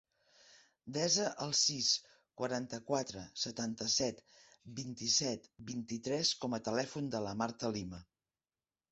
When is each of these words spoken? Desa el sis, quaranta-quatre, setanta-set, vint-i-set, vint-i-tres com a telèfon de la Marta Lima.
Desa 0.93 1.25
el 1.43 1.51
sis, 1.57 1.89
quaranta-quatre, 2.41 3.25
setanta-set, 3.41 4.23
vint-i-set, 4.79 5.45
vint-i-tres 5.67 6.31
com 6.45 6.57
a 6.59 6.61
telèfon 6.69 7.11
de 7.17 7.21
la 7.27 7.35
Marta 7.43 7.71
Lima. 7.77 8.01